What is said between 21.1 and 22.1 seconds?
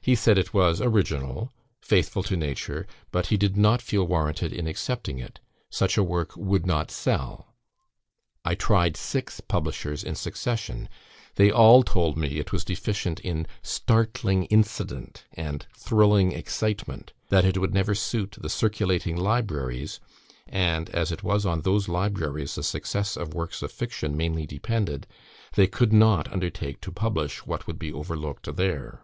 it was on those